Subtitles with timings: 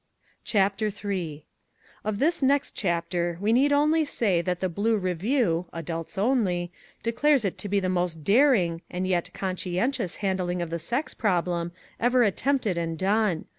[0.43, 1.45] CHAPTER III
[2.03, 6.71] Of this next chapter we need only say that the Blue Review (Adults Only)
[7.03, 11.71] declares it to be the most daring and yet conscientious handling of the sex problem
[11.99, 13.45] ever attempted and done.